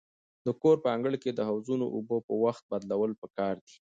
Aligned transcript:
د 0.45 0.47
کور 0.61 0.75
په 0.83 0.87
انګړ 0.95 1.13
کې 1.23 1.31
د 1.33 1.39
حوضونو 1.49 1.85
اوبه 1.95 2.17
په 2.27 2.33
وخت 2.43 2.63
بدلول 2.71 3.11
پکار 3.21 3.53
دي. 3.65 3.69